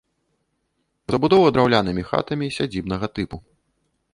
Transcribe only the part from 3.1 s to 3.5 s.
тыпу.